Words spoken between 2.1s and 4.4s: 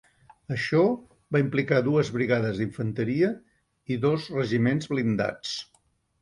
brigades d'infanteria i dos